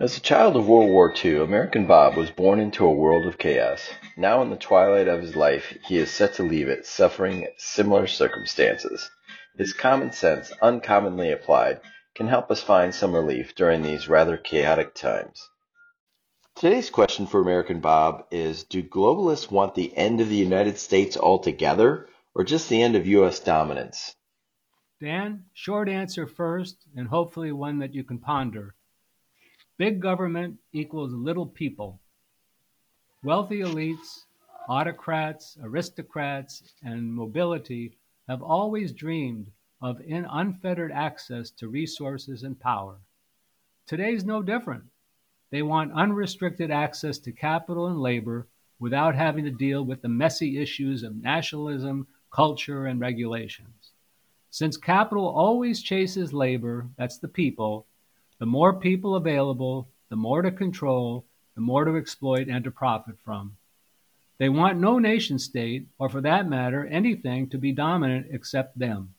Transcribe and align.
As 0.00 0.16
a 0.16 0.20
child 0.20 0.56
of 0.56 0.66
World 0.66 0.88
War 0.88 1.12
II, 1.22 1.40
American 1.40 1.86
Bob 1.86 2.16
was 2.16 2.30
born 2.30 2.58
into 2.58 2.86
a 2.86 2.90
world 2.90 3.26
of 3.26 3.36
chaos. 3.36 3.90
Now, 4.16 4.40
in 4.40 4.48
the 4.48 4.56
twilight 4.56 5.08
of 5.08 5.20
his 5.20 5.36
life, 5.36 5.76
he 5.86 5.98
is 5.98 6.10
set 6.10 6.32
to 6.36 6.42
leave 6.42 6.68
it, 6.68 6.86
suffering 6.86 7.46
similar 7.58 8.06
circumstances. 8.06 9.10
His 9.58 9.74
common 9.74 10.12
sense, 10.12 10.52
uncommonly 10.62 11.30
applied, 11.30 11.82
can 12.14 12.28
help 12.28 12.50
us 12.50 12.62
find 12.62 12.94
some 12.94 13.14
relief 13.14 13.54
during 13.54 13.82
these 13.82 14.08
rather 14.08 14.38
chaotic 14.38 14.94
times. 14.94 15.50
Today's 16.54 16.88
question 16.88 17.26
for 17.26 17.42
American 17.42 17.80
Bob 17.80 18.24
is 18.30 18.64
Do 18.64 18.82
globalists 18.82 19.50
want 19.50 19.74
the 19.74 19.94
end 19.98 20.22
of 20.22 20.30
the 20.30 20.36
United 20.36 20.78
States 20.78 21.14
altogether, 21.14 22.08
or 22.34 22.42
just 22.42 22.70
the 22.70 22.80
end 22.80 22.96
of 22.96 23.06
U.S. 23.06 23.38
dominance? 23.38 24.16
Dan, 24.98 25.44
short 25.52 25.90
answer 25.90 26.26
first, 26.26 26.86
and 26.96 27.08
hopefully 27.08 27.52
one 27.52 27.80
that 27.80 27.92
you 27.92 28.02
can 28.02 28.18
ponder. 28.18 28.74
Big 29.80 29.98
government 29.98 30.58
equals 30.74 31.10
little 31.14 31.46
people. 31.46 31.98
Wealthy 33.24 33.60
elites, 33.60 34.24
autocrats, 34.68 35.56
aristocrats, 35.62 36.74
and 36.82 37.10
mobility 37.10 37.96
have 38.28 38.42
always 38.42 38.92
dreamed 38.92 39.50
of 39.80 40.02
unfettered 40.06 40.92
access 40.92 41.50
to 41.52 41.68
resources 41.68 42.42
and 42.42 42.60
power. 42.60 42.98
Today's 43.86 44.22
no 44.22 44.42
different. 44.42 44.84
They 45.50 45.62
want 45.62 45.94
unrestricted 45.94 46.70
access 46.70 47.16
to 47.20 47.32
capital 47.32 47.86
and 47.86 47.98
labor 47.98 48.48
without 48.80 49.14
having 49.14 49.46
to 49.46 49.50
deal 49.50 49.82
with 49.82 50.02
the 50.02 50.10
messy 50.10 50.58
issues 50.58 51.02
of 51.02 51.22
nationalism, 51.22 52.06
culture, 52.30 52.84
and 52.84 53.00
regulations. 53.00 53.92
Since 54.50 54.76
capital 54.76 55.26
always 55.26 55.80
chases 55.80 56.34
labor, 56.34 56.90
that's 56.98 57.16
the 57.16 57.28
people, 57.28 57.86
the 58.40 58.46
more 58.46 58.72
people 58.72 59.16
available, 59.16 59.86
the 60.08 60.16
more 60.16 60.40
to 60.40 60.50
control, 60.50 61.26
the 61.54 61.60
more 61.60 61.84
to 61.84 61.96
exploit 61.96 62.48
and 62.48 62.64
to 62.64 62.70
profit 62.70 63.16
from. 63.22 63.54
They 64.38 64.48
want 64.48 64.78
no 64.78 64.98
nation 64.98 65.38
state, 65.38 65.86
or 65.98 66.08
for 66.08 66.22
that 66.22 66.48
matter, 66.48 66.86
anything 66.86 67.50
to 67.50 67.58
be 67.58 67.72
dominant 67.72 68.28
except 68.30 68.78
them. 68.78 69.14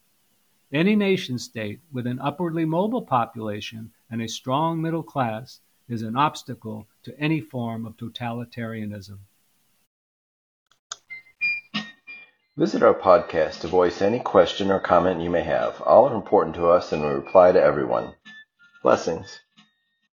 Any 0.73 0.95
nation 0.95 1.37
state 1.37 1.81
with 1.93 2.07
an 2.07 2.19
upwardly 2.19 2.65
mobile 2.65 3.03
population 3.03 3.91
and 4.09 4.23
a 4.23 4.27
strong 4.27 4.81
middle 4.81 5.03
class 5.03 5.59
is 5.87 6.01
an 6.01 6.17
obstacle 6.17 6.87
to 7.03 7.17
any 7.19 7.41
form 7.41 7.85
of 7.85 7.97
totalitarianism. 7.97 9.19
Visit 12.57 12.81
our 12.81 12.95
podcast 12.95 13.61
to 13.61 13.67
voice 13.67 14.01
any 14.01 14.19
question 14.19 14.71
or 14.71 14.79
comment 14.79 15.21
you 15.21 15.29
may 15.29 15.43
have. 15.43 15.79
All 15.81 16.09
are 16.09 16.15
important 16.15 16.55
to 16.55 16.69
us 16.69 16.91
and 16.91 17.03
we 17.03 17.09
reply 17.09 17.51
to 17.51 17.61
everyone. 17.61 18.15
Blessings. 18.83 19.41